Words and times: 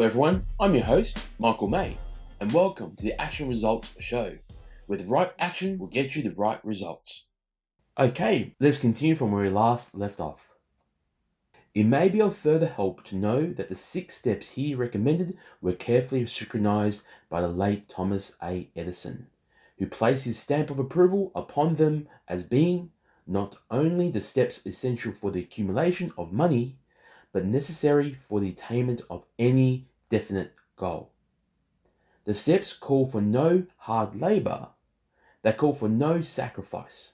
Hello, 0.00 0.08
everyone. 0.08 0.40
I'm 0.58 0.74
your 0.74 0.84
host, 0.84 1.28
Michael 1.38 1.68
May, 1.68 1.98
and 2.40 2.50
welcome 2.52 2.96
to 2.96 3.04
the 3.04 3.20
Action 3.20 3.48
Results 3.48 3.90
Show, 3.98 4.38
where 4.86 4.96
the 4.96 5.04
right 5.04 5.30
action 5.38 5.78
will 5.78 5.88
get 5.88 6.16
you 6.16 6.22
the 6.22 6.30
right 6.30 6.58
results. 6.64 7.26
Okay, 7.98 8.54
let's 8.58 8.78
continue 8.78 9.14
from 9.14 9.30
where 9.30 9.42
we 9.42 9.50
last 9.50 9.94
left 9.94 10.18
off. 10.18 10.48
It 11.74 11.84
may 11.84 12.08
be 12.08 12.22
of 12.22 12.34
further 12.34 12.68
help 12.68 13.04
to 13.04 13.16
know 13.16 13.52
that 13.52 13.68
the 13.68 13.76
six 13.76 14.14
steps 14.14 14.48
he 14.48 14.74
recommended 14.74 15.36
were 15.60 15.74
carefully 15.74 16.24
scrutinized 16.24 17.02
by 17.28 17.42
the 17.42 17.48
late 17.48 17.86
Thomas 17.86 18.36
A. 18.42 18.70
Edison, 18.74 19.26
who 19.76 19.86
placed 19.86 20.24
his 20.24 20.38
stamp 20.38 20.70
of 20.70 20.78
approval 20.78 21.30
upon 21.34 21.74
them 21.74 22.08
as 22.26 22.42
being 22.42 22.90
not 23.26 23.56
only 23.70 24.10
the 24.10 24.22
steps 24.22 24.64
essential 24.64 25.12
for 25.12 25.30
the 25.30 25.40
accumulation 25.40 26.10
of 26.16 26.32
money, 26.32 26.78
but 27.32 27.44
necessary 27.44 28.14
for 28.14 28.40
the 28.40 28.48
attainment 28.48 29.02
of 29.10 29.26
any 29.38 29.89
definite 30.10 30.52
goal. 30.76 31.12
The 32.24 32.34
steps 32.34 32.74
call 32.74 33.06
for 33.06 33.22
no 33.22 33.66
hard 33.78 34.20
labor, 34.20 34.68
they 35.40 35.54
call 35.54 35.72
for 35.72 35.88
no 35.88 36.20
sacrifice. 36.20 37.12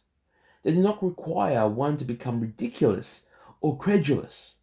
They 0.63 0.73
do 0.73 0.83
not 0.83 1.03
require 1.03 1.69
one 1.69 1.97
to 1.99 2.05
become 2.05 2.41
ridiculous 2.41 3.27
or 3.61 3.77
credulous. 3.77 4.57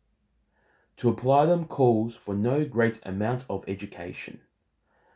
To 0.98 1.08
apply 1.08 1.46
them 1.46 1.66
calls 1.66 2.14
for 2.16 2.36
no 2.36 2.66
great 2.66 3.00
amount 3.04 3.46
of 3.50 3.64
education. 3.68 4.42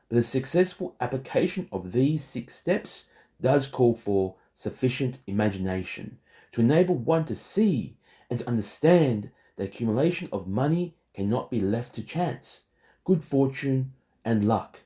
But 0.07 0.15
the 0.15 0.23
successful 0.23 0.95
application 1.01 1.67
of 1.73 1.91
these 1.91 2.23
six 2.23 2.55
steps 2.55 3.09
does 3.41 3.67
call 3.67 3.93
for 3.93 4.35
sufficient 4.53 5.19
imagination 5.27 6.19
to 6.53 6.61
enable 6.61 6.95
one 6.95 7.25
to 7.25 7.35
see 7.35 7.97
and 8.29 8.39
to 8.39 8.47
understand 8.47 9.29
the 9.57 9.65
accumulation 9.65 10.29
of 10.31 10.47
money 10.47 10.95
cannot 11.13 11.51
be 11.51 11.59
left 11.59 11.93
to 11.95 12.01
chance, 12.01 12.63
good 13.07 13.23
fortune, 13.23 13.93
and 14.25 14.45
luck. 14.45 14.81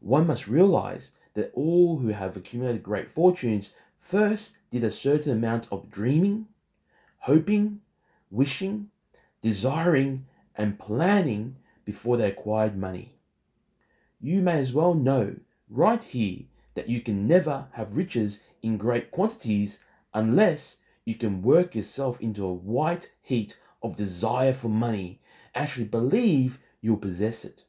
One 0.00 0.26
must 0.26 0.48
realize 0.48 1.12
that 1.34 1.52
all 1.54 1.98
who 1.98 2.08
have 2.08 2.36
accumulated 2.36 2.82
great 2.82 3.08
fortunes 3.08 3.72
first 4.00 4.56
did 4.68 4.82
a 4.82 4.90
certain 4.90 5.30
amount 5.30 5.68
of 5.70 5.88
dreaming, 5.88 6.48
hoping, 7.18 7.82
wishing, 8.32 8.90
desiring, 9.40 10.26
and 10.56 10.76
planning 10.76 11.54
before 11.84 12.16
they 12.16 12.28
acquired 12.28 12.76
money. 12.76 13.14
You 14.20 14.42
may 14.42 14.58
as 14.58 14.72
well 14.72 14.94
know 14.94 15.36
right 15.70 16.02
here 16.02 16.46
that 16.74 16.88
you 16.88 17.00
can 17.00 17.28
never 17.28 17.68
have 17.74 17.96
riches 17.96 18.40
in 18.60 18.76
great 18.76 19.12
quantities 19.12 19.78
unless 20.12 20.78
you 21.04 21.14
can 21.14 21.42
work 21.42 21.76
yourself 21.76 22.20
into 22.20 22.44
a 22.44 22.52
white 22.52 23.12
heat 23.22 23.56
of 23.84 23.94
desire 23.94 24.52
for 24.52 24.68
money, 24.68 25.20
actually 25.54 25.84
believe 25.84 26.58
you'll 26.86 26.96
possess 26.96 27.44
it. 27.44 27.64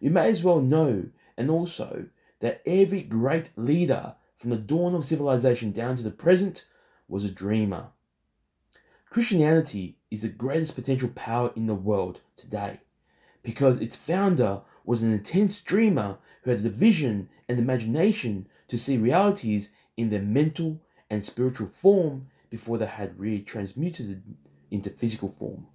You 0.00 0.10
may 0.10 0.30
as 0.30 0.42
well 0.42 0.62
know, 0.62 1.10
and 1.36 1.50
also, 1.50 2.06
that 2.40 2.62
every 2.64 3.02
great 3.02 3.50
leader 3.56 4.14
from 4.38 4.48
the 4.48 4.56
dawn 4.56 4.94
of 4.94 5.04
civilization 5.04 5.70
down 5.70 5.96
to 5.96 6.02
the 6.02 6.10
present 6.10 6.64
was 7.08 7.24
a 7.24 7.30
dreamer. 7.30 7.88
Christianity 9.10 9.98
is 10.10 10.22
the 10.22 10.28
greatest 10.28 10.74
potential 10.74 11.10
power 11.14 11.52
in 11.54 11.66
the 11.66 11.74
world 11.74 12.20
today 12.36 12.80
because 13.42 13.80
its 13.80 13.94
founder 13.94 14.62
was 14.86 15.02
an 15.02 15.12
intense 15.12 15.60
dreamer 15.60 16.16
who 16.42 16.50
had 16.50 16.62
the 16.62 16.70
vision 16.70 17.28
and 17.50 17.58
imagination 17.58 18.48
to 18.68 18.78
see 18.78 18.96
realities 18.96 19.68
in 19.98 20.08
their 20.08 20.22
mental 20.22 20.80
and 21.10 21.22
spiritual 21.22 21.68
form 21.68 22.28
before 22.48 22.78
they 22.78 22.86
had 22.86 23.20
really 23.20 23.40
transmuted 23.40 24.22
into 24.70 24.88
physical 24.88 25.28
form. 25.28 25.66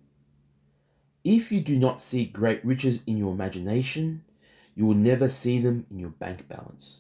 If 1.24 1.52
you 1.52 1.62
do 1.62 1.78
not 1.78 2.02
see 2.02 2.26
great 2.26 2.66
riches 2.66 3.04
in 3.06 3.18
your 3.18 3.32
imagination, 3.32 4.24
you 4.76 4.86
will 4.86 4.96
never 4.96 5.30
see 5.30 5.60
them 5.60 5.86
in 5.92 6.00
your 6.00 6.10
bank 6.10 6.48
balance. 6.48 7.00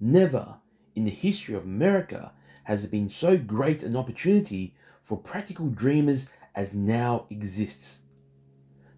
Never 0.00 0.56
in 0.96 1.04
the 1.04 1.10
history 1.10 1.54
of 1.54 1.62
America 1.62 2.32
has 2.64 2.82
there 2.82 2.90
been 2.90 3.08
so 3.08 3.38
great 3.38 3.82
an 3.84 3.94
opportunity 3.94 4.74
for 5.02 5.16
practical 5.16 5.68
dreamers 5.68 6.28
as 6.54 6.74
now 6.74 7.26
exists. 7.30 8.00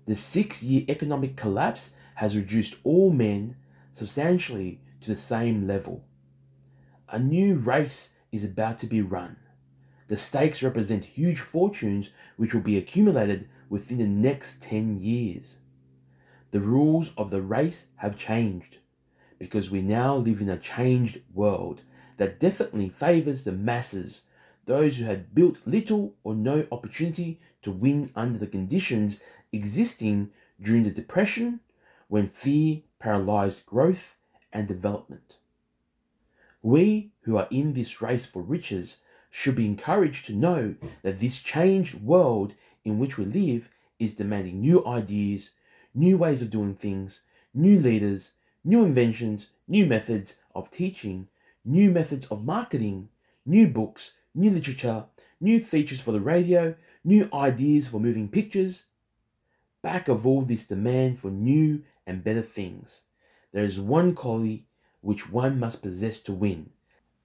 The 0.06 0.16
six 0.16 0.62
year 0.62 0.84
economic 0.88 1.36
collapse 1.36 1.94
has 2.14 2.36
reduced 2.36 2.76
all 2.82 3.10
men 3.10 3.56
substantially 3.92 4.80
to 5.02 5.08
the 5.08 5.14
same 5.14 5.66
level. 5.66 6.02
A 7.10 7.18
new 7.18 7.56
race 7.56 8.10
is 8.32 8.44
about 8.44 8.78
to 8.78 8.86
be 8.86 9.02
run. 9.02 9.36
The 10.08 10.16
stakes 10.16 10.62
represent 10.62 11.04
huge 11.04 11.40
fortunes 11.40 12.10
which 12.36 12.54
will 12.54 12.62
be 12.62 12.78
accumulated 12.78 13.48
within 13.70 13.98
the 13.98 14.06
next 14.06 14.60
10 14.60 14.96
years. 14.96 15.58
The 16.50 16.60
rules 16.60 17.14
of 17.16 17.30
the 17.30 17.40
race 17.40 17.86
have 17.96 18.18
changed 18.18 18.78
because 19.38 19.70
we 19.70 19.80
now 19.80 20.16
live 20.16 20.42
in 20.42 20.50
a 20.50 20.58
changed 20.58 21.22
world 21.32 21.82
that 22.18 22.38
definitely 22.38 22.90
favors 22.90 23.44
the 23.44 23.52
masses, 23.52 24.22
those 24.66 24.98
who 24.98 25.04
had 25.04 25.34
built 25.34 25.60
little 25.64 26.14
or 26.22 26.34
no 26.34 26.66
opportunity 26.70 27.40
to 27.62 27.70
win 27.70 28.10
under 28.14 28.38
the 28.38 28.46
conditions 28.46 29.20
existing 29.52 30.30
during 30.60 30.82
the 30.82 30.90
Depression 30.90 31.60
when 32.08 32.28
fear 32.28 32.82
paralyzed 32.98 33.64
growth 33.64 34.16
and 34.52 34.66
development. 34.66 35.38
We 36.60 37.12
who 37.22 37.38
are 37.38 37.48
in 37.50 37.72
this 37.72 38.02
race 38.02 38.26
for 38.26 38.42
riches 38.42 38.98
should 39.30 39.54
be 39.54 39.64
encouraged 39.64 40.26
to 40.26 40.34
know 40.34 40.74
that 41.02 41.20
this 41.20 41.40
changed 41.40 41.94
world 41.94 42.54
in 42.84 42.98
which 42.98 43.18
we 43.18 43.24
live 43.24 43.68
is 43.98 44.14
demanding 44.14 44.60
new 44.60 44.84
ideas, 44.86 45.50
new 45.94 46.16
ways 46.16 46.42
of 46.42 46.50
doing 46.50 46.74
things, 46.74 47.20
new 47.52 47.78
leaders, 47.80 48.32
new 48.64 48.84
inventions, 48.84 49.48
new 49.68 49.86
methods 49.86 50.36
of 50.54 50.70
teaching, 50.70 51.28
new 51.64 51.90
methods 51.90 52.26
of 52.26 52.44
marketing, 52.44 53.08
new 53.44 53.66
books, 53.66 54.12
new 54.34 54.50
literature, 54.50 55.04
new 55.40 55.60
features 55.60 56.00
for 56.00 56.12
the 56.12 56.20
radio, 56.20 56.74
new 57.04 57.28
ideas 57.32 57.88
for 57.88 58.00
moving 58.00 58.28
pictures. 58.28 58.84
Back 59.82 60.08
of 60.08 60.26
all 60.26 60.42
this 60.42 60.66
demand 60.66 61.18
for 61.18 61.30
new 61.30 61.82
and 62.06 62.22
better 62.22 62.42
things, 62.42 63.02
there 63.52 63.64
is 63.64 63.80
one 63.80 64.14
quality 64.14 64.66
which 65.00 65.30
one 65.30 65.58
must 65.58 65.82
possess 65.82 66.18
to 66.20 66.32
win, 66.32 66.70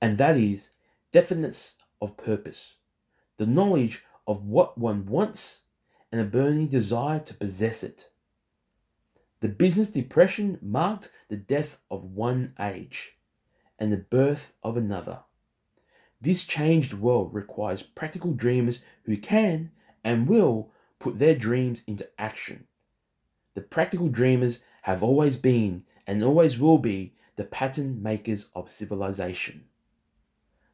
and 0.01 0.17
that 0.17 0.37
is 0.37 0.71
definiteness 1.11 1.75
of 2.01 2.17
purpose, 2.17 2.75
the 3.37 3.45
knowledge 3.45 4.03
of 4.27 4.45
what 4.45 4.77
one 4.77 5.05
wants, 5.05 5.63
and 6.11 6.21
a 6.21 6.25
burning 6.25 6.67
desire 6.67 7.19
to 7.19 7.33
possess 7.33 7.83
it. 7.83 8.09
The 9.41 9.49
business 9.49 9.89
depression 9.89 10.57
marked 10.61 11.11
the 11.27 11.37
death 11.37 11.77
of 11.91 12.03
one 12.03 12.53
age 12.59 13.17
and 13.77 13.91
the 13.91 13.97
birth 13.97 14.53
of 14.63 14.77
another. 14.77 15.23
This 16.21 16.45
changed 16.45 16.93
world 16.93 17.33
requires 17.33 17.83
practical 17.83 18.33
dreamers 18.33 18.79
who 19.03 19.17
can 19.17 19.71
and 20.03 20.27
will 20.27 20.71
put 20.99 21.19
their 21.19 21.35
dreams 21.35 21.83
into 21.85 22.09
action. 22.17 22.67
The 23.53 23.61
practical 23.61 24.07
dreamers 24.07 24.59
have 24.83 25.03
always 25.03 25.37
been 25.37 25.83
and 26.07 26.23
always 26.23 26.57
will 26.57 26.77
be 26.77 27.13
the 27.35 27.43
pattern 27.43 28.01
makers 28.01 28.49
of 28.55 28.71
civilization. 28.71 29.65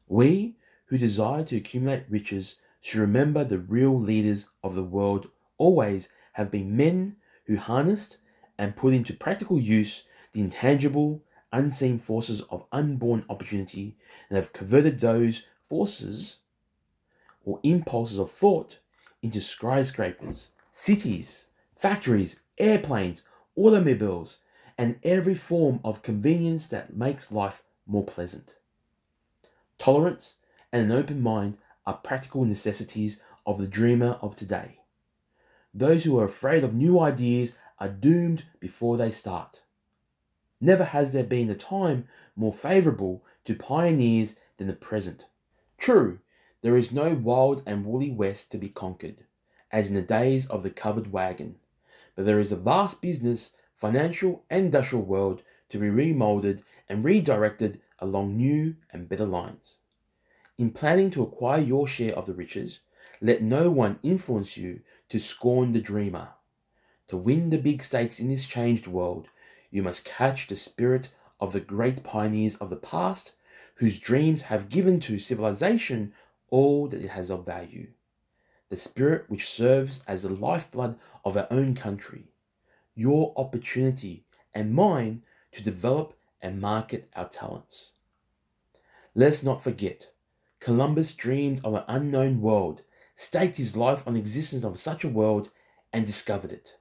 We 0.06 0.56
who 0.86 0.98
desire 0.98 1.44
to 1.44 1.56
accumulate 1.56 2.04
riches 2.08 2.56
should 2.82 3.00
remember 3.00 3.44
the 3.44 3.58
real 3.58 3.98
leaders 3.98 4.50
of 4.62 4.74
the 4.74 4.82
world 4.82 5.30
always 5.56 6.08
have 6.32 6.50
been 6.50 6.76
men 6.76 7.16
who 7.46 7.56
harnessed 7.56 8.18
and 8.58 8.76
put 8.76 8.92
into 8.92 9.14
practical 9.14 9.58
use 9.58 10.02
the 10.32 10.40
intangible, 10.40 11.22
unseen 11.52 11.98
forces 11.98 12.40
of 12.50 12.66
unborn 12.72 13.24
opportunity 13.30 13.96
and 14.28 14.36
have 14.36 14.52
converted 14.52 14.98
those 14.98 15.46
forces 15.62 16.38
or 17.44 17.60
impulses 17.62 18.18
of 18.18 18.30
thought 18.30 18.78
into 19.22 19.40
skyscrapers, 19.40 20.50
cities, 20.72 21.46
factories, 21.76 22.40
airplanes, 22.58 23.22
automobiles, 23.56 24.38
and 24.76 24.98
every 25.04 25.34
form 25.34 25.78
of 25.84 26.02
convenience 26.02 26.66
that 26.66 26.96
makes 26.96 27.30
life 27.30 27.62
more 27.86 28.04
pleasant. 28.04 28.56
Tolerance 29.78 30.36
and 30.72 30.82
an 30.82 30.96
open 30.96 31.20
mind 31.20 31.58
are 31.86 31.94
practical 31.94 32.44
necessities 32.44 33.18
of 33.46 33.58
the 33.58 33.66
dreamer 33.66 34.18
of 34.20 34.36
today. 34.36 34.78
Those 35.74 36.04
who 36.04 36.18
are 36.18 36.24
afraid 36.24 36.64
of 36.64 36.74
new 36.74 37.00
ideas 37.00 37.56
are 37.78 37.88
doomed 37.88 38.44
before 38.60 38.96
they 38.96 39.10
start. 39.10 39.62
Never 40.60 40.84
has 40.84 41.12
there 41.12 41.24
been 41.24 41.50
a 41.50 41.54
time 41.54 42.06
more 42.36 42.52
favorable 42.52 43.24
to 43.44 43.54
pioneers 43.54 44.36
than 44.56 44.68
the 44.68 44.74
present. 44.74 45.26
True, 45.78 46.20
there 46.60 46.76
is 46.76 46.92
no 46.92 47.14
wild 47.14 47.62
and 47.66 47.84
woolly 47.84 48.12
west 48.12 48.52
to 48.52 48.58
be 48.58 48.68
conquered, 48.68 49.24
as 49.72 49.88
in 49.88 49.94
the 49.94 50.02
days 50.02 50.46
of 50.48 50.62
the 50.62 50.70
covered 50.70 51.12
wagon, 51.12 51.56
but 52.14 52.24
there 52.24 52.38
is 52.38 52.52
a 52.52 52.56
vast 52.56 53.02
business, 53.02 53.56
financial, 53.74 54.44
and 54.48 54.66
industrial 54.66 55.04
world 55.04 55.42
to 55.70 55.78
be 55.78 55.88
remolded 55.88 56.62
and 56.88 57.04
redirected 57.04 57.80
along 57.98 58.36
new 58.36 58.76
and 58.92 59.08
better 59.08 59.26
lines. 59.26 59.78
In 60.62 60.70
planning 60.70 61.10
to 61.10 61.24
acquire 61.24 61.60
your 61.60 61.88
share 61.88 62.14
of 62.14 62.26
the 62.26 62.34
riches, 62.34 62.78
let 63.20 63.42
no 63.42 63.68
one 63.68 63.98
influence 64.04 64.56
you 64.56 64.82
to 65.08 65.18
scorn 65.18 65.72
the 65.72 65.80
dreamer. 65.80 66.34
To 67.08 67.16
win 67.16 67.50
the 67.50 67.58
big 67.58 67.82
stakes 67.82 68.20
in 68.20 68.28
this 68.28 68.46
changed 68.46 68.86
world, 68.86 69.26
you 69.72 69.82
must 69.82 70.04
catch 70.04 70.46
the 70.46 70.54
spirit 70.54 71.16
of 71.40 71.52
the 71.52 71.58
great 71.58 72.04
pioneers 72.04 72.54
of 72.58 72.70
the 72.70 72.76
past 72.76 73.32
whose 73.74 73.98
dreams 73.98 74.42
have 74.42 74.68
given 74.68 75.00
to 75.00 75.18
civilization 75.18 76.12
all 76.48 76.86
that 76.86 77.02
it 77.02 77.10
has 77.10 77.28
of 77.28 77.44
value. 77.44 77.88
The 78.68 78.76
spirit 78.76 79.24
which 79.26 79.50
serves 79.50 80.04
as 80.06 80.22
the 80.22 80.28
lifeblood 80.28 80.96
of 81.24 81.36
our 81.36 81.48
own 81.50 81.74
country, 81.74 82.28
your 82.94 83.32
opportunity 83.36 84.26
and 84.54 84.72
mine 84.72 85.24
to 85.50 85.64
develop 85.64 86.16
and 86.40 86.60
market 86.60 87.10
our 87.16 87.28
talents. 87.28 87.90
Let's 89.16 89.42
not 89.42 89.64
forget, 89.64 90.12
Columbus 90.62 91.16
dreamed 91.16 91.60
of 91.64 91.74
an 91.74 91.82
unknown 91.88 92.40
world, 92.40 92.82
staked 93.16 93.56
his 93.56 93.76
life 93.76 94.06
on 94.06 94.14
the 94.14 94.20
existence 94.20 94.62
of 94.62 94.78
such 94.78 95.02
a 95.02 95.08
world, 95.08 95.50
and 95.92 96.06
discovered 96.06 96.52
it. 96.52 96.76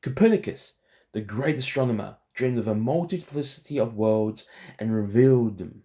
Copernicus, 0.00 0.74
the 1.10 1.20
great 1.20 1.58
astronomer, 1.58 2.18
dreamed 2.34 2.56
of 2.56 2.68
a 2.68 2.74
multiplicity 2.76 3.80
of 3.80 3.96
worlds 3.96 4.46
and 4.78 4.94
revealed 4.94 5.58
them. 5.58 5.82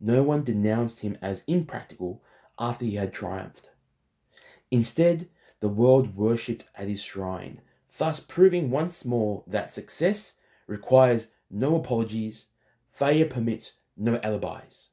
No 0.00 0.22
one 0.22 0.42
denounced 0.42 1.00
him 1.00 1.18
as 1.20 1.44
impractical 1.46 2.24
after 2.58 2.86
he 2.86 2.94
had 2.94 3.12
triumphed. 3.12 3.68
Instead, 4.70 5.28
the 5.60 5.68
world 5.68 6.16
worshipped 6.16 6.66
at 6.74 6.88
his 6.88 7.02
shrine, 7.02 7.60
thus 7.98 8.20
proving 8.20 8.70
once 8.70 9.04
more 9.04 9.44
that 9.46 9.70
success 9.70 10.32
requires 10.66 11.28
no 11.50 11.76
apologies, 11.76 12.46
failure 12.90 13.26
permits 13.26 13.74
no 13.98 14.18
alibis. 14.22 14.88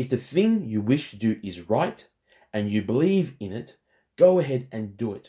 If 0.00 0.08
the 0.08 0.16
thing 0.16 0.64
you 0.64 0.80
wish 0.80 1.10
to 1.10 1.16
do 1.16 1.38
is 1.42 1.68
right 1.68 2.08
and 2.54 2.70
you 2.70 2.80
believe 2.80 3.34
in 3.38 3.52
it, 3.52 3.76
go 4.16 4.38
ahead 4.38 4.66
and 4.72 4.96
do 4.96 5.12
it. 5.12 5.28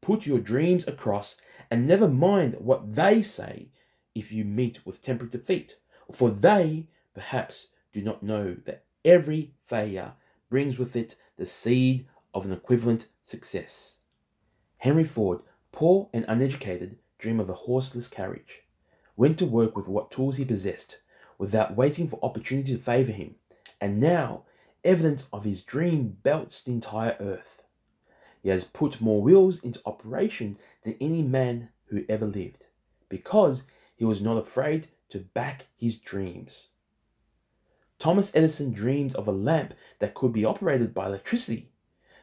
Put 0.00 0.26
your 0.26 0.40
dreams 0.40 0.88
across 0.88 1.36
and 1.70 1.86
never 1.86 2.08
mind 2.08 2.56
what 2.58 2.96
they 2.96 3.22
say 3.22 3.68
if 4.12 4.32
you 4.32 4.44
meet 4.44 4.84
with 4.84 5.04
temporary 5.04 5.30
defeat, 5.30 5.76
for 6.10 6.30
they 6.30 6.88
perhaps 7.14 7.68
do 7.92 8.02
not 8.02 8.24
know 8.24 8.56
that 8.64 8.82
every 9.04 9.54
failure 9.66 10.14
brings 10.50 10.80
with 10.80 10.96
it 10.96 11.14
the 11.36 11.46
seed 11.46 12.08
of 12.34 12.44
an 12.44 12.52
equivalent 12.52 13.06
success. 13.22 13.98
Henry 14.78 15.04
Ford, 15.04 15.42
poor 15.70 16.10
and 16.12 16.24
uneducated, 16.26 16.98
dreamed 17.20 17.38
of 17.38 17.48
a 17.48 17.54
horseless 17.54 18.08
carriage, 18.08 18.62
went 19.16 19.38
to 19.38 19.46
work 19.46 19.76
with 19.76 19.86
what 19.86 20.10
tools 20.10 20.38
he 20.38 20.44
possessed, 20.44 20.98
without 21.38 21.76
waiting 21.76 22.08
for 22.08 22.18
opportunity 22.20 22.72
to 22.74 22.82
favor 22.82 23.12
him, 23.12 23.36
and 23.82 23.98
now 23.98 24.44
evidence 24.84 25.26
of 25.32 25.42
his 25.42 25.60
dream 25.60 26.16
belts 26.22 26.62
the 26.62 26.70
entire 26.70 27.16
earth. 27.18 27.64
He 28.40 28.48
has 28.48 28.64
put 28.64 29.00
more 29.00 29.20
wheels 29.20 29.60
into 29.62 29.82
operation 29.84 30.56
than 30.84 30.96
any 31.00 31.20
man 31.20 31.70
who 31.86 32.04
ever 32.08 32.24
lived, 32.24 32.66
because 33.08 33.64
he 33.96 34.04
was 34.04 34.22
not 34.22 34.38
afraid 34.38 34.86
to 35.08 35.18
back 35.18 35.66
his 35.76 35.98
dreams. 35.98 36.68
Thomas 37.98 38.34
Edison 38.36 38.72
dreamed 38.72 39.16
of 39.16 39.26
a 39.26 39.32
lamp 39.32 39.74
that 39.98 40.14
could 40.14 40.32
be 40.32 40.44
operated 40.44 40.94
by 40.94 41.06
electricity, 41.06 41.72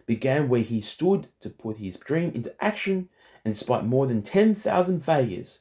began 0.05 0.47
where 0.47 0.61
he 0.61 0.79
stood 0.79 1.27
to 1.41 1.49
put 1.49 1.77
his 1.77 1.97
dream 1.97 2.31
into 2.33 2.55
action, 2.63 3.09
and 3.43 3.53
despite 3.53 3.83
more 3.83 4.07
than 4.07 4.21
10,000 4.21 5.03
failures, 5.03 5.59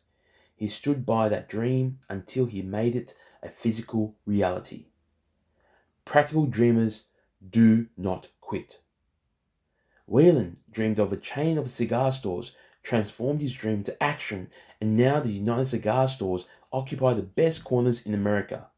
he 0.55 0.69
stood 0.69 1.05
by 1.05 1.29
that 1.29 1.49
dream 1.49 1.99
until 2.09 2.47
he 2.47 2.63
made 2.63 2.95
it 2.95 3.15
a 3.43 3.49
physical 3.49 4.15
reality. 4.27 4.87
Practical 6.09 6.47
dreamers 6.47 7.05
do 7.51 7.89
not 7.99 8.31
quit. 8.41 8.81
Whelan 10.07 10.57
dreamed 10.71 10.99
of 10.99 11.13
a 11.13 11.19
chain 11.19 11.59
of 11.59 11.71
cigar 11.71 12.13
stores, 12.13 12.57
transformed 12.83 13.43
his 13.43 13.53
dream 13.53 13.83
to 13.83 14.03
action, 14.03 14.51
and 14.81 14.97
now 14.97 15.21
the 15.21 15.29
United 15.29 15.67
Cigar 15.67 16.09
Stores 16.09 16.47
occupy 16.73 17.13
the 17.13 17.23
best 17.23 17.63
corners 17.63 18.07
in 18.07 18.15
America. 18.15 18.69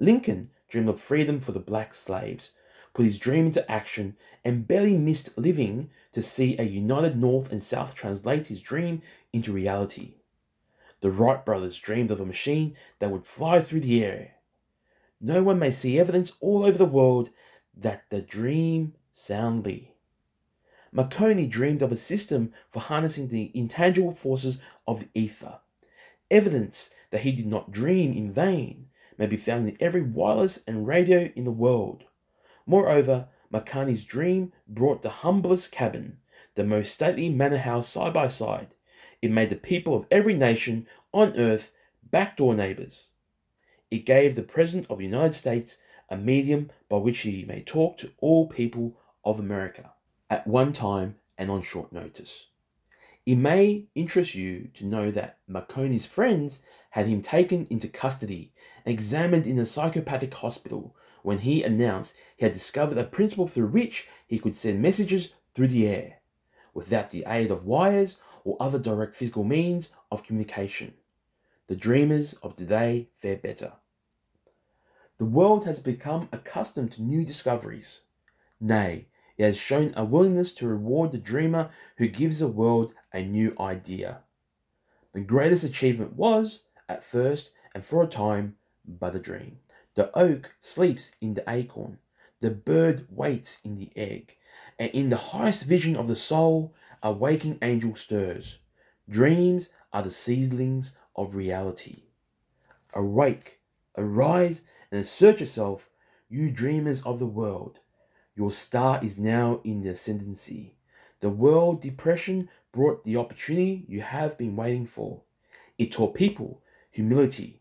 Lincoln 0.00 0.50
dreamed 0.68 0.88
of 0.88 1.00
freedom 1.00 1.38
for 1.38 1.52
the 1.52 1.60
black 1.60 1.94
slaves, 1.94 2.50
put 2.92 3.04
his 3.04 3.18
dream 3.18 3.46
into 3.46 3.70
action, 3.70 4.16
and 4.44 4.66
barely 4.66 4.98
missed 4.98 5.38
living 5.38 5.90
to 6.10 6.22
see 6.22 6.58
a 6.58 6.64
united 6.64 7.16
North 7.16 7.52
and 7.52 7.62
South 7.62 7.94
translate 7.94 8.48
his 8.48 8.60
dream 8.60 9.00
into 9.32 9.52
reality. 9.52 10.16
The 11.02 11.12
Wright 11.12 11.44
brothers 11.44 11.78
dreamed 11.78 12.10
of 12.10 12.20
a 12.20 12.26
machine 12.26 12.76
that 12.98 13.12
would 13.12 13.26
fly 13.26 13.60
through 13.60 13.82
the 13.82 14.04
air. 14.04 14.34
No 15.20 15.42
one 15.42 15.58
may 15.58 15.72
see 15.72 15.98
evidence 15.98 16.36
all 16.40 16.64
over 16.64 16.78
the 16.78 16.84
world 16.84 17.30
that 17.76 18.04
the 18.10 18.20
dream 18.20 18.94
soundly. 19.12 19.94
Marconi 20.92 21.46
dreamed 21.46 21.82
of 21.82 21.92
a 21.92 21.96
system 21.96 22.52
for 22.70 22.80
harnessing 22.80 23.28
the 23.28 23.50
intangible 23.54 24.14
forces 24.14 24.58
of 24.86 25.00
the 25.00 25.08
ether. 25.14 25.60
Evidence 26.30 26.94
that 27.10 27.22
he 27.22 27.32
did 27.32 27.46
not 27.46 27.72
dream 27.72 28.12
in 28.12 28.30
vain 28.30 28.88
may 29.18 29.26
be 29.26 29.36
found 29.36 29.68
in 29.68 29.76
every 29.80 30.02
wireless 30.02 30.62
and 30.66 30.86
radio 30.86 31.30
in 31.34 31.44
the 31.44 31.50
world. 31.50 32.04
Moreover, 32.64 33.28
Marconi's 33.50 34.04
dream 34.04 34.52
brought 34.66 35.02
the 35.02 35.10
humblest 35.10 35.72
cabin, 35.72 36.18
the 36.54 36.64
most 36.64 36.92
stately 36.92 37.28
manor 37.28 37.58
house 37.58 37.88
side 37.88 38.12
by 38.12 38.28
side. 38.28 38.68
It 39.20 39.30
made 39.30 39.50
the 39.50 39.56
people 39.56 39.96
of 39.96 40.06
every 40.10 40.34
nation 40.34 40.86
on 41.12 41.36
earth 41.36 41.72
backdoor 42.02 42.54
neighbors. 42.54 43.08
It 43.90 44.04
gave 44.04 44.34
the 44.34 44.42
President 44.42 44.90
of 44.90 44.98
the 44.98 45.04
United 45.04 45.34
States 45.34 45.78
a 46.10 46.16
medium 46.16 46.70
by 46.88 46.98
which 46.98 47.20
he 47.20 47.44
may 47.44 47.62
talk 47.62 47.96
to 47.98 48.12
all 48.18 48.46
people 48.46 48.96
of 49.24 49.38
America 49.38 49.92
at 50.28 50.46
one 50.46 50.72
time 50.72 51.16
and 51.36 51.50
on 51.50 51.62
short 51.62 51.92
notice. 51.92 52.46
It 53.24 53.36
may 53.36 53.86
interest 53.94 54.34
you 54.34 54.68
to 54.74 54.86
know 54.86 55.10
that 55.10 55.38
Marconi's 55.48 56.06
friends 56.06 56.62
had 56.90 57.06
him 57.06 57.22
taken 57.22 57.66
into 57.70 57.88
custody 57.88 58.52
and 58.84 58.92
examined 58.92 59.46
in 59.46 59.58
a 59.58 59.66
psychopathic 59.66 60.32
hospital 60.32 60.96
when 61.22 61.38
he 61.38 61.62
announced 61.62 62.16
he 62.36 62.44
had 62.44 62.54
discovered 62.54 62.96
a 62.96 63.04
principle 63.04 63.48
through 63.48 63.68
which 63.68 64.08
he 64.26 64.38
could 64.38 64.56
send 64.56 64.80
messages 64.80 65.34
through 65.54 65.68
the 65.68 65.86
air 65.86 66.20
without 66.72 67.10
the 67.10 67.24
aid 67.26 67.50
of 67.50 67.64
wires 67.64 68.18
or 68.44 68.56
other 68.60 68.78
direct 68.78 69.16
physical 69.16 69.44
means 69.44 69.90
of 70.10 70.22
communication. 70.22 70.94
The 71.68 71.76
dreamers 71.76 72.32
of 72.42 72.56
today 72.56 73.10
fare 73.18 73.36
better. 73.36 73.72
The 75.18 75.26
world 75.26 75.66
has 75.66 75.80
become 75.80 76.30
accustomed 76.32 76.92
to 76.92 77.02
new 77.02 77.26
discoveries. 77.26 78.00
Nay, 78.58 79.08
it 79.36 79.44
has 79.44 79.58
shown 79.58 79.92
a 79.94 80.02
willingness 80.02 80.54
to 80.54 80.66
reward 80.66 81.12
the 81.12 81.18
dreamer 81.18 81.70
who 81.98 82.08
gives 82.08 82.38
the 82.38 82.48
world 82.48 82.94
a 83.12 83.22
new 83.22 83.54
idea. 83.60 84.20
The 85.12 85.20
greatest 85.20 85.62
achievement 85.62 86.14
was, 86.14 86.62
at 86.88 87.04
first 87.04 87.50
and 87.74 87.84
for 87.84 88.02
a 88.02 88.06
time, 88.06 88.56
but 88.86 89.14
a 89.14 89.18
dream. 89.18 89.58
The 89.94 90.10
oak 90.16 90.54
sleeps 90.62 91.16
in 91.20 91.34
the 91.34 91.44
acorn, 91.46 91.98
the 92.40 92.50
bird 92.50 93.08
waits 93.10 93.58
in 93.62 93.74
the 93.74 93.90
egg, 93.94 94.36
and 94.78 94.90
in 94.92 95.10
the 95.10 95.16
highest 95.18 95.64
vision 95.64 95.96
of 95.96 96.08
the 96.08 96.16
soul, 96.16 96.74
a 97.02 97.12
waking 97.12 97.58
angel 97.60 97.94
stirs. 97.94 98.58
Dreams 99.06 99.68
are 99.92 100.02
the 100.02 100.10
seedlings 100.10 100.96
of 101.18 101.34
reality. 101.34 102.04
Awake, 102.94 103.60
arise, 103.96 104.62
and 104.90 105.00
assert 105.00 105.40
yourself, 105.40 105.90
you 106.30 106.50
dreamers 106.50 107.02
of 107.02 107.18
the 107.18 107.26
world. 107.26 107.80
Your 108.34 108.52
star 108.52 109.04
is 109.04 109.18
now 109.18 109.60
in 109.64 109.82
the 109.82 109.90
ascendancy. 109.90 110.76
The 111.20 111.28
world 111.28 111.82
depression 111.82 112.48
brought 112.70 113.02
the 113.02 113.16
opportunity 113.16 113.84
you 113.88 114.00
have 114.00 114.38
been 114.38 114.54
waiting 114.54 114.86
for. 114.86 115.22
It 115.76 115.90
taught 115.92 116.14
people 116.14 116.62
humility, 116.90 117.60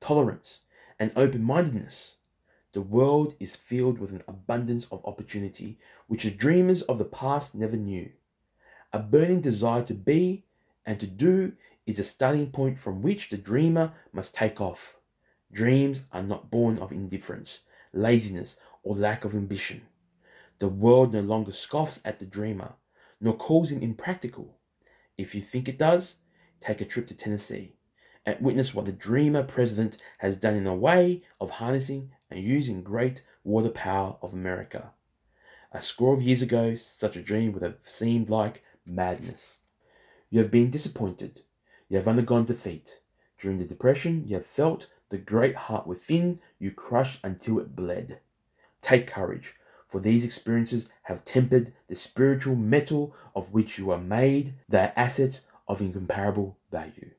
tolerance, 0.00 0.60
and 0.98 1.12
open 1.14 1.44
mindedness. 1.44 2.16
The 2.72 2.82
world 2.82 3.34
is 3.38 3.54
filled 3.54 3.98
with 3.98 4.12
an 4.12 4.22
abundance 4.26 4.86
of 4.90 5.04
opportunity 5.04 5.78
which 6.06 6.24
the 6.24 6.30
dreamers 6.30 6.82
of 6.82 6.98
the 6.98 7.04
past 7.04 7.54
never 7.54 7.76
knew. 7.76 8.10
A 8.92 8.98
burning 8.98 9.40
desire 9.40 9.82
to 9.84 9.94
be 9.94 10.44
and 10.86 10.98
to 11.00 11.06
do 11.06 11.52
is 11.86 11.98
a 11.98 12.04
starting 12.04 12.50
point 12.50 12.78
from 12.78 13.02
which 13.02 13.28
the 13.28 13.36
dreamer 13.36 13.92
must 14.12 14.34
take 14.34 14.60
off. 14.60 14.96
Dreams 15.52 16.06
are 16.12 16.22
not 16.22 16.50
born 16.50 16.78
of 16.78 16.92
indifference, 16.92 17.60
laziness, 17.92 18.56
or 18.82 18.96
lack 18.96 19.24
of 19.24 19.34
ambition. 19.34 19.82
The 20.58 20.68
world 20.68 21.12
no 21.12 21.20
longer 21.20 21.52
scoffs 21.52 22.00
at 22.04 22.18
the 22.18 22.26
dreamer, 22.26 22.74
nor 23.20 23.36
calls 23.36 23.70
him 23.70 23.82
impractical. 23.82 24.56
If 25.16 25.34
you 25.34 25.40
think 25.40 25.68
it 25.68 25.78
does, 25.78 26.16
take 26.60 26.80
a 26.80 26.84
trip 26.84 27.06
to 27.08 27.14
Tennessee 27.14 27.76
and 28.26 28.40
witness 28.40 28.74
what 28.74 28.86
the 28.86 28.92
dreamer 28.92 29.42
president 29.42 29.98
has 30.18 30.36
done 30.36 30.54
in 30.54 30.66
a 30.66 30.74
way 30.74 31.22
of 31.40 31.50
harnessing 31.50 32.10
and 32.30 32.40
using 32.40 32.82
great 32.82 33.22
water 33.42 33.68
power 33.68 34.16
of 34.22 34.32
America. 34.32 34.92
A 35.72 35.82
score 35.82 36.14
of 36.14 36.22
years 36.22 36.40
ago, 36.40 36.76
such 36.76 37.16
a 37.16 37.22
dream 37.22 37.52
would 37.52 37.62
have 37.62 37.78
seemed 37.84 38.30
like 38.30 38.62
madness. 38.86 39.56
You 40.30 40.40
have 40.40 40.50
been 40.50 40.70
disappointed. 40.70 41.42
You 41.94 41.98
have 41.98 42.08
undergone 42.08 42.44
defeat. 42.44 42.98
During 43.38 43.58
the 43.58 43.64
depression, 43.64 44.24
you 44.26 44.34
have 44.34 44.46
felt 44.46 44.88
the 45.10 45.16
great 45.16 45.54
heart 45.54 45.86
within 45.86 46.40
you 46.58 46.72
crushed 46.72 47.20
until 47.22 47.60
it 47.60 47.76
bled. 47.76 48.18
Take 48.82 49.06
courage, 49.06 49.54
for 49.86 50.00
these 50.00 50.24
experiences 50.24 50.88
have 51.02 51.24
tempered 51.24 51.72
the 51.86 51.94
spiritual 51.94 52.56
metal 52.56 53.14
of 53.36 53.52
which 53.52 53.78
you 53.78 53.92
are 53.92 54.00
made, 54.00 54.54
they 54.68 54.80
are 54.80 54.92
assets 54.96 55.42
of 55.68 55.80
incomparable 55.80 56.56
value. 56.72 57.12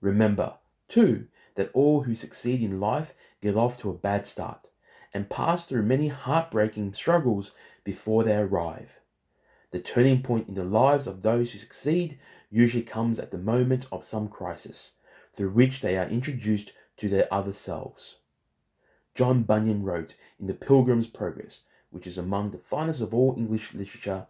Remember, 0.00 0.54
too, 0.88 1.26
that 1.56 1.68
all 1.74 2.04
who 2.04 2.16
succeed 2.16 2.62
in 2.62 2.80
life 2.80 3.12
get 3.42 3.56
off 3.56 3.78
to 3.80 3.90
a 3.90 3.92
bad 3.92 4.24
start 4.24 4.70
and 5.12 5.28
pass 5.28 5.66
through 5.66 5.82
many 5.82 6.08
heartbreaking 6.08 6.94
struggles 6.94 7.54
before 7.84 8.24
they 8.24 8.36
arrive. 8.36 9.00
The 9.70 9.80
turning 9.80 10.22
point 10.22 10.48
in 10.48 10.54
the 10.54 10.64
lives 10.64 11.06
of 11.06 11.20
those 11.20 11.52
who 11.52 11.58
succeed 11.58 12.18
usually 12.54 12.84
comes 12.84 13.18
at 13.18 13.32
the 13.32 13.36
moment 13.36 13.84
of 13.90 14.04
some 14.04 14.28
crisis, 14.28 14.92
through 15.32 15.50
which 15.50 15.80
they 15.80 15.98
are 15.98 16.06
introduced 16.06 16.72
to 16.96 17.08
their 17.08 17.26
other 17.34 17.52
selves. 17.52 18.18
John 19.12 19.42
Bunyan 19.42 19.82
wrote 19.82 20.14
in 20.38 20.46
The 20.46 20.54
Pilgrim's 20.54 21.08
Progress, 21.08 21.62
which 21.90 22.06
is 22.06 22.16
among 22.16 22.52
the 22.52 22.58
finest 22.58 23.00
of 23.00 23.12
all 23.12 23.34
English 23.36 23.74
literature, 23.74 24.28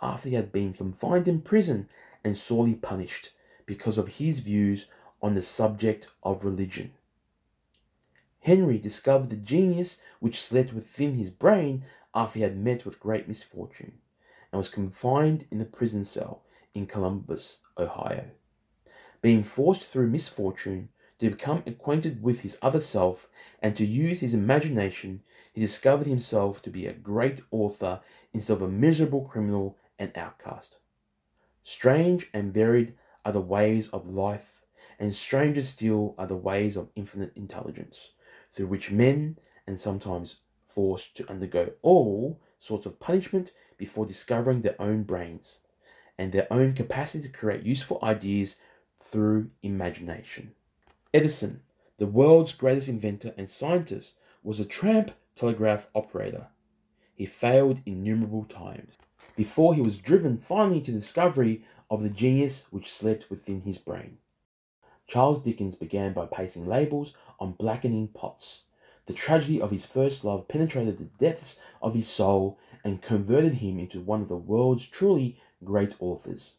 after 0.00 0.30
he 0.30 0.36
had 0.36 0.52
been 0.52 0.72
confined 0.72 1.28
in 1.28 1.42
prison 1.42 1.90
and 2.24 2.34
sorely 2.34 2.74
punished 2.74 3.32
because 3.66 3.98
of 3.98 4.08
his 4.08 4.38
views 4.38 4.86
on 5.20 5.34
the 5.34 5.42
subject 5.42 6.08
of 6.22 6.46
religion. 6.46 6.94
Henry 8.40 8.78
discovered 8.78 9.28
the 9.28 9.36
genius 9.36 10.00
which 10.20 10.40
slept 10.40 10.72
within 10.72 11.16
his 11.16 11.28
brain 11.28 11.84
after 12.14 12.38
he 12.38 12.42
had 12.42 12.56
met 12.56 12.86
with 12.86 13.00
great 13.00 13.28
misfortune, 13.28 13.98
and 14.50 14.56
was 14.56 14.70
confined 14.70 15.46
in 15.50 15.60
a 15.60 15.66
prison 15.66 16.02
cell 16.02 16.42
in 16.76 16.86
Columbus, 16.86 17.62
Ohio. 17.78 18.26
Being 19.22 19.42
forced 19.42 19.84
through 19.84 20.08
misfortune 20.08 20.90
to 21.18 21.30
become 21.30 21.62
acquainted 21.64 22.22
with 22.22 22.40
his 22.40 22.58
other 22.60 22.82
self 22.82 23.30
and 23.62 23.74
to 23.76 23.86
use 23.86 24.20
his 24.20 24.34
imagination, 24.34 25.22
he 25.54 25.60
discovered 25.62 26.06
himself 26.06 26.60
to 26.60 26.70
be 26.70 26.86
a 26.86 26.92
great 26.92 27.40
author 27.50 28.02
instead 28.34 28.52
of 28.52 28.62
a 28.62 28.68
miserable 28.68 29.22
criminal 29.24 29.78
and 29.98 30.12
outcast. 30.18 30.76
Strange 31.64 32.28
and 32.34 32.52
varied 32.52 32.94
are 33.24 33.32
the 33.32 33.40
ways 33.40 33.88
of 33.88 34.12
life, 34.12 34.60
and 34.98 35.14
stranger 35.14 35.62
still 35.62 36.14
are 36.18 36.26
the 36.26 36.36
ways 36.36 36.76
of 36.76 36.90
infinite 36.94 37.32
intelligence, 37.36 38.12
through 38.52 38.66
which 38.66 38.90
men, 38.90 39.38
and 39.66 39.80
sometimes 39.80 40.40
forced 40.66 41.16
to 41.16 41.30
undergo 41.30 41.72
all 41.80 42.38
sorts 42.58 42.84
of 42.84 43.00
punishment 43.00 43.54
before 43.78 44.04
discovering 44.04 44.60
their 44.60 44.80
own 44.80 45.02
brains 45.02 45.60
and 46.18 46.32
their 46.32 46.46
own 46.52 46.74
capacity 46.74 47.26
to 47.26 47.32
create 47.32 47.62
useful 47.62 47.98
ideas 48.02 48.56
through 49.00 49.50
imagination. 49.62 50.52
Edison, 51.12 51.62
the 51.98 52.06
world's 52.06 52.52
greatest 52.52 52.88
inventor 52.88 53.34
and 53.36 53.50
scientist, 53.50 54.14
was 54.42 54.60
a 54.60 54.64
tramp 54.64 55.12
telegraph 55.34 55.88
operator. 55.94 56.48
He 57.14 57.26
failed 57.26 57.80
innumerable 57.86 58.44
times 58.44 58.98
before 59.36 59.74
he 59.74 59.80
was 59.80 59.98
driven 59.98 60.38
finally 60.38 60.80
to 60.82 60.92
the 60.92 61.00
discovery 61.00 61.64
of 61.90 62.02
the 62.02 62.10
genius 62.10 62.66
which 62.70 62.92
slept 62.92 63.30
within 63.30 63.62
his 63.62 63.78
brain. 63.78 64.18
Charles 65.06 65.42
Dickens 65.42 65.74
began 65.74 66.12
by 66.12 66.26
pasting 66.26 66.66
labels 66.66 67.14
on 67.38 67.52
blackening 67.52 68.08
pots. 68.08 68.62
The 69.06 69.12
tragedy 69.12 69.60
of 69.60 69.70
his 69.70 69.86
first 69.86 70.24
love 70.24 70.48
penetrated 70.48 70.98
the 70.98 71.04
depths 71.04 71.60
of 71.80 71.94
his 71.94 72.08
soul 72.08 72.58
and 72.82 73.00
converted 73.00 73.54
him 73.54 73.78
into 73.78 74.00
one 74.00 74.20
of 74.20 74.28
the 74.28 74.36
world's 74.36 74.86
truly 74.86 75.40
great 75.64 75.96
authors. 76.00 76.54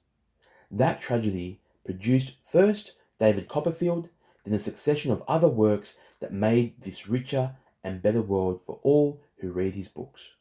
That 0.70 1.02
tragedy 1.02 1.60
produced 1.86 2.36
first 2.50 2.94
David 3.20 3.48
Copperfield, 3.48 4.10
then 4.44 4.54
a 4.54 4.60
succession 4.60 5.12
of 5.12 5.24
other 5.28 5.48
works 5.48 5.98
that 6.20 6.34
made 6.34 6.82
this 6.82 7.08
richer 7.08 7.56
and 7.84 8.02
better 8.02 8.22
world 8.22 8.62
for 8.66 8.80
all 8.84 9.22
who 9.38 9.52
read 9.52 9.74
his 9.74 9.88
books. 9.88 10.34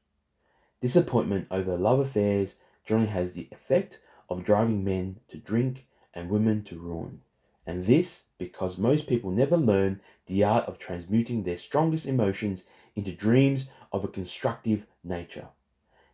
Disappointment 0.80 1.46
over 1.50 1.76
love 1.76 2.00
affairs 2.00 2.56
generally 2.84 3.10
has 3.10 3.32
the 3.32 3.48
effect 3.50 4.00
of 4.28 4.44
driving 4.44 4.84
men 4.84 5.20
to 5.28 5.36
drink 5.36 5.86
and 6.14 6.30
women 6.30 6.62
to 6.64 6.78
ruin, 6.78 7.20
and 7.66 7.84
this 7.84 8.24
because 8.38 8.78
most 8.78 9.06
people 9.06 9.30
never 9.30 9.56
learn 9.56 10.00
the 10.26 10.42
art 10.42 10.64
of 10.66 10.78
transmuting 10.78 11.42
their 11.42 11.56
strongest 11.56 12.06
emotions 12.06 12.64
into 12.94 13.12
dreams 13.12 13.68
of 13.92 14.04
a 14.04 14.08
constructive 14.08 14.86
nature. 15.04 15.48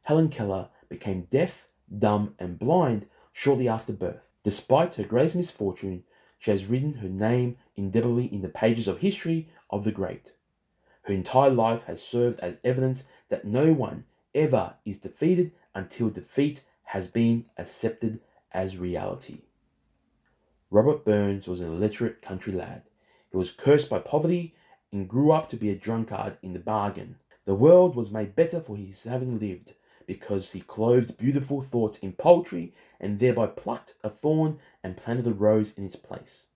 Helen 0.02 0.28
Keller 0.28 0.68
became 0.88 1.28
deaf, 1.30 1.68
dumb, 1.98 2.34
and 2.38 2.58
blind 2.58 3.06
shortly 3.32 3.68
after 3.68 3.92
birth. 3.92 4.28
Despite 4.42 4.96
her 4.96 5.04
greatest 5.04 5.36
misfortune, 5.36 6.04
she 6.38 6.50
has 6.50 6.66
written 6.66 6.94
her 6.94 7.08
name 7.08 7.56
indelibly 7.76 8.26
in 8.26 8.42
the 8.42 8.48
pages 8.48 8.88
of 8.88 8.98
history 8.98 9.48
of 9.70 9.84
the 9.84 9.92
great. 9.92 10.32
Her 11.02 11.14
entire 11.14 11.50
life 11.50 11.84
has 11.84 12.02
served 12.02 12.40
as 12.40 12.58
evidence 12.64 13.04
that 13.28 13.44
no 13.44 13.72
one 13.72 14.04
ever 14.34 14.74
is 14.84 14.98
defeated 14.98 15.52
until 15.74 16.10
defeat 16.10 16.62
has 16.84 17.08
been 17.08 17.46
accepted 17.56 18.20
as 18.52 18.76
reality. 18.76 19.38
Robert 20.70 21.04
Burns 21.04 21.46
was 21.46 21.60
an 21.60 21.68
illiterate 21.68 22.22
country 22.22 22.52
lad. 22.52 22.82
He 23.30 23.36
was 23.36 23.50
cursed 23.50 23.90
by 23.90 23.98
poverty 23.98 24.54
and 24.90 25.08
grew 25.08 25.32
up 25.32 25.48
to 25.50 25.56
be 25.56 25.70
a 25.70 25.76
drunkard 25.76 26.38
in 26.42 26.52
the 26.52 26.58
bargain. 26.58 27.16
The 27.44 27.54
world 27.54 27.96
was 27.96 28.10
made 28.10 28.36
better 28.36 28.60
for 28.60 28.76
his 28.76 29.04
having 29.04 29.38
lived, 29.38 29.74
because 30.06 30.52
he 30.52 30.60
clothed 30.60 31.16
beautiful 31.16 31.60
thoughts 31.60 31.98
in 31.98 32.12
poetry 32.12 32.74
and 33.00 33.18
thereby 33.18 33.46
plucked 33.46 33.94
a 34.02 34.08
thorn 34.08 34.58
and 34.82 34.96
planted 34.96 35.26
a 35.26 35.32
rose 35.32 35.76
in 35.76 35.84
its 35.84 35.96
place. 35.96 36.46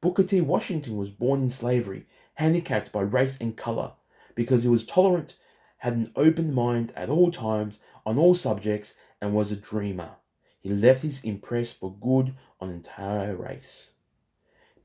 Booker 0.00 0.24
T. 0.24 0.40
Washington 0.40 0.96
was 0.96 1.10
born 1.10 1.40
in 1.40 1.50
slavery, 1.50 2.06
handicapped 2.34 2.92
by 2.92 3.00
race 3.00 3.38
and 3.40 3.56
color, 3.56 3.92
because 4.34 4.62
he 4.62 4.68
was 4.68 4.84
tolerant, 4.84 5.36
had 5.78 5.94
an 5.94 6.12
open 6.16 6.52
mind 6.52 6.92
at 6.94 7.08
all 7.08 7.30
times 7.30 7.80
on 8.04 8.18
all 8.18 8.34
subjects, 8.34 8.94
and 9.20 9.34
was 9.34 9.50
a 9.50 9.56
dreamer. 9.56 10.16
He 10.60 10.68
left 10.68 11.02
his 11.02 11.24
impress 11.24 11.72
for 11.72 11.94
good 11.94 12.34
on 12.60 12.68
the 12.68 12.74
entire 12.74 13.34
race. 13.34 13.92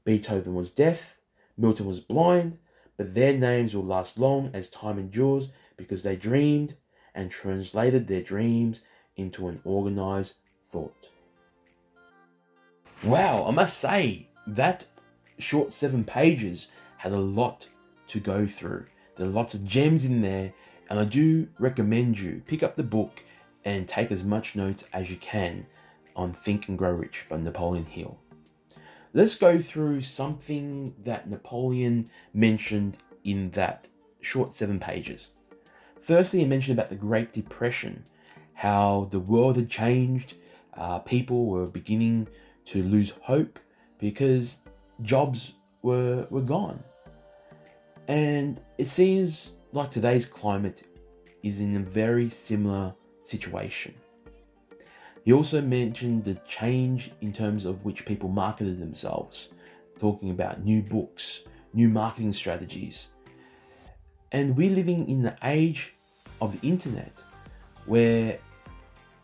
Beethoven 0.03 0.55
was 0.55 0.71
deaf, 0.71 1.17
Milton 1.57 1.85
was 1.85 1.99
blind, 1.99 2.57
but 2.97 3.13
their 3.13 3.33
names 3.33 3.75
will 3.75 3.83
last 3.83 4.17
long 4.17 4.49
as 4.53 4.69
time 4.69 4.97
endures 4.97 5.49
because 5.77 6.03
they 6.03 6.15
dreamed 6.15 6.75
and 7.15 7.29
translated 7.29 8.07
their 8.07 8.21
dreams 8.21 8.81
into 9.15 9.47
an 9.47 9.61
organized 9.63 10.35
thought. 10.69 11.09
Wow, 13.03 13.45
I 13.47 13.51
must 13.51 13.77
say, 13.77 14.27
that 14.47 14.85
short 15.37 15.73
seven 15.73 16.03
pages 16.03 16.67
had 16.97 17.11
a 17.11 17.17
lot 17.17 17.67
to 18.07 18.19
go 18.19 18.45
through. 18.45 18.85
There 19.15 19.27
are 19.27 19.31
lots 19.31 19.53
of 19.53 19.65
gems 19.65 20.05
in 20.05 20.21
there, 20.21 20.53
and 20.89 20.99
I 20.99 21.05
do 21.05 21.47
recommend 21.57 22.19
you 22.19 22.43
pick 22.45 22.63
up 22.63 22.75
the 22.75 22.83
book 22.83 23.23
and 23.65 23.87
take 23.87 24.11
as 24.11 24.23
much 24.23 24.55
notes 24.55 24.87
as 24.93 25.09
you 25.09 25.17
can 25.17 25.65
on 26.15 26.33
Think 26.33 26.67
and 26.67 26.77
Grow 26.77 26.91
Rich 26.91 27.25
by 27.29 27.37
Napoleon 27.37 27.85
Hill. 27.85 28.17
Let's 29.13 29.35
go 29.35 29.59
through 29.59 30.03
something 30.03 30.95
that 31.03 31.29
Napoleon 31.29 32.09
mentioned 32.33 32.97
in 33.23 33.51
that 33.51 33.87
short 34.21 34.53
seven 34.53 34.79
pages. 34.79 35.29
Firstly, 36.01 36.39
he 36.39 36.45
mentioned 36.45 36.77
about 36.77 36.89
the 36.89 36.95
Great 36.95 37.31
Depression, 37.31 38.03
how 38.53 39.07
the 39.11 39.19
world 39.19 39.55
had 39.55 39.69
changed, 39.69 40.35
uh, 40.73 40.99
people 40.99 41.45
were 41.45 41.67
beginning 41.67 42.27
to 42.65 42.81
lose 42.81 43.11
hope 43.21 43.59
because 43.99 44.59
jobs 45.03 45.53
were, 45.83 46.25
were 46.31 46.41
gone. 46.41 46.83
And 48.07 48.59
it 48.79 48.87
seems 48.87 49.53
like 49.73 49.91
today's 49.91 50.25
climate 50.25 50.87
is 51.43 51.59
in 51.59 51.75
a 51.75 51.79
very 51.79 52.29
similar 52.29 52.95
situation. 53.23 53.93
He 55.23 55.33
also 55.33 55.61
mentioned 55.61 56.23
the 56.23 56.35
change 56.47 57.11
in 57.21 57.31
terms 57.31 57.65
of 57.67 57.85
which 57.85 58.05
people 58.05 58.27
marketed 58.27 58.79
themselves, 58.79 59.49
talking 59.99 60.31
about 60.31 60.63
new 60.63 60.81
books, 60.81 61.43
new 61.73 61.89
marketing 61.89 62.31
strategies, 62.31 63.09
and 64.31 64.55
we're 64.55 64.71
living 64.71 65.07
in 65.09 65.21
the 65.21 65.35
age 65.43 65.93
of 66.41 66.59
the 66.59 66.67
internet 66.67 67.23
where 67.85 68.37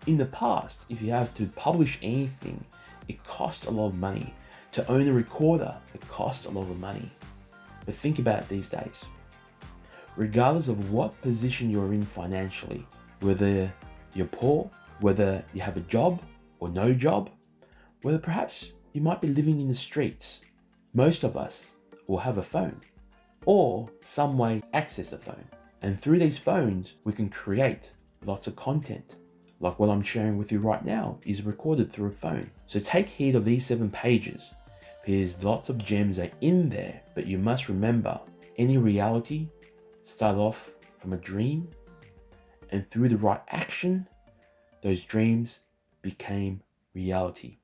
in 0.05 0.17
the 0.17 0.25
past, 0.25 0.85
if 0.89 1.01
you 1.01 1.11
have 1.11 1.33
to 1.35 1.45
publish 1.47 1.99
anything, 2.01 2.63
it 3.07 3.23
costs 3.23 3.65
a 3.65 3.71
lot 3.71 3.87
of 3.87 3.95
money. 3.95 4.33
To 4.73 4.89
own 4.91 5.07
a 5.07 5.13
recorder, 5.13 5.75
it 5.93 6.07
costs 6.07 6.45
a 6.45 6.49
lot 6.49 6.69
of 6.69 6.79
money. 6.79 7.09
But 7.85 7.93
think 7.93 8.19
about 8.19 8.43
it 8.43 8.49
these 8.49 8.69
days. 8.69 9.05
Regardless 10.15 10.67
of 10.67 10.91
what 10.91 11.19
position 11.21 11.69
you're 11.69 11.93
in 11.93 12.03
financially, 12.03 12.85
whether 13.21 13.71
you're 14.13 14.27
poor, 14.27 14.69
whether 14.99 15.43
you 15.53 15.61
have 15.61 15.77
a 15.77 15.81
job 15.81 16.21
or 16.59 16.69
no 16.69 16.93
job, 16.93 17.29
whether 18.01 18.17
perhaps 18.17 18.71
you 18.93 19.01
might 19.01 19.21
be 19.21 19.27
living 19.27 19.61
in 19.61 19.67
the 19.67 19.75
streets, 19.75 20.41
most 20.93 21.23
of 21.23 21.37
us 21.37 21.71
will 22.07 22.19
have 22.19 22.37
a 22.37 22.43
phone 22.43 22.81
or 23.47 23.89
some 24.01 24.37
way 24.37 24.61
access 24.73 25.13
a 25.13 25.17
phone. 25.17 25.47
And 25.81 25.97
through 25.97 26.19
these 26.19 26.37
phones, 26.37 26.95
we 27.05 27.13
can 27.13 27.29
create 27.29 27.93
lots 28.25 28.45
of 28.45 28.57
content. 28.57 29.15
Like 29.61 29.79
what 29.79 29.89
I'm 29.89 30.01
sharing 30.03 30.37
with 30.37 30.51
you 30.51 30.59
right 30.59 30.83
now 30.83 31.17
is 31.25 31.43
recorded 31.43 31.89
through 31.89 32.09
a 32.09 32.11
phone. 32.11 32.51
So 32.65 32.77
take 32.79 33.07
heed 33.07 33.35
of 33.35 33.45
these 33.45 33.65
seven 33.65 33.89
pages 33.89 34.51
because 35.03 35.41
lots 35.45 35.69
of 35.69 35.83
gems 35.83 36.19
are 36.19 36.29
in 36.41 36.67
there, 36.67 37.01
but 37.15 37.25
you 37.25 37.37
must 37.37 37.69
remember 37.69 38.19
any 38.57 38.77
reality 38.77 39.47
start 40.03 40.35
off 40.35 40.71
from 40.99 41.13
a 41.13 41.17
dream 41.17 41.69
And 42.69 42.85
through 42.89 43.07
the 43.07 43.17
right 43.17 43.39
action, 43.47 44.07
those 44.81 45.05
dreams 45.05 45.61
became 46.01 46.61
reality. 46.93 47.59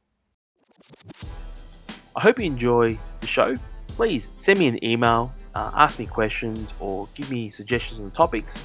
I 2.15 2.21
hope 2.21 2.39
you 2.39 2.45
enjoy 2.45 2.97
the 3.19 3.27
show. 3.27 3.57
Please 3.89 4.29
send 4.37 4.59
me 4.59 4.67
an 4.67 4.81
email, 4.81 5.33
uh, 5.55 5.71
ask 5.75 5.99
me 5.99 6.05
questions, 6.05 6.71
or 6.79 7.07
give 7.15 7.29
me 7.29 7.49
suggestions 7.51 7.99
on 7.99 8.11
topics. 8.11 8.61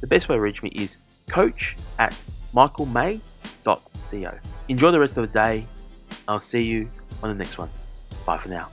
The 0.00 0.06
best 0.06 0.28
way 0.28 0.36
to 0.36 0.40
reach 0.40 0.62
me 0.62 0.70
is 0.70 0.96
coach 1.28 1.76
at 1.98 2.16
michaelmay.co. 2.54 4.38
Enjoy 4.68 4.90
the 4.90 5.00
rest 5.00 5.16
of 5.16 5.32
the 5.32 5.38
day. 5.38 5.66
I'll 6.28 6.40
see 6.40 6.60
you 6.60 6.88
on 7.22 7.30
the 7.30 7.34
next 7.34 7.58
one. 7.58 7.70
Bye 8.26 8.38
for 8.38 8.48
now. 8.48 8.68